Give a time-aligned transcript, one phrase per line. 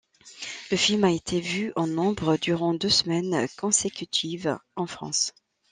[0.71, 5.31] Le film a été vu en nombre durant deux semaines consécutives en France.